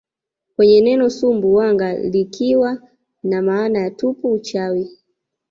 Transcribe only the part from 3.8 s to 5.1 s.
tupa uchawi